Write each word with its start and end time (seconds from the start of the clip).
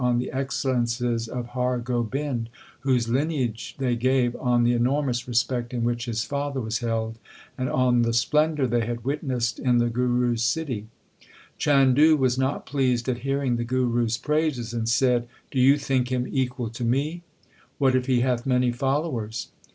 LIFE 0.01 0.13
OF 0.13 0.17
GURU 0.17 0.29
ARJAN 0.29 0.31
73 0.31 0.31
the 0.31 0.41
excellences 0.75 1.27
of 1.27 1.45
Har 1.49 1.77
Gobind, 1.77 2.49
whose 2.79 3.07
lineage 3.09 3.75
they 3.77 3.95
gave, 3.95 4.35
on 4.37 4.63
the 4.63 4.73
enormous 4.73 5.27
respect 5.27 5.75
in 5.75 5.83
which 5.83 6.05
his 6.05 6.23
father 6.23 6.59
was 6.59 6.79
held, 6.79 7.19
and 7.55 7.69
on 7.69 8.01
the 8.01 8.11
splendour 8.11 8.65
they 8.65 8.83
had 8.83 9.03
witnessed 9.05 9.59
in 9.59 9.77
the 9.77 9.89
Guru 9.89 10.33
s 10.33 10.41
city. 10.41 10.87
Chandu 11.59 12.17
was 12.17 12.35
not 12.35 12.65
pleased 12.65 13.07
at 13.09 13.19
hearing 13.19 13.57
the 13.57 13.63
Guru 13.63 14.05
s 14.05 14.17
praises, 14.17 14.73
and 14.73 14.89
said, 14.89 15.27
Do 15.51 15.59
you 15.59 15.77
think 15.77 16.11
him 16.11 16.25
equal 16.31 16.71
to 16.71 16.83
me? 16.83 17.21
What 17.77 17.93
if 17.93 18.07
he 18.07 18.21
hath 18.21 18.47
many 18.47 18.71
followers 18.71 19.49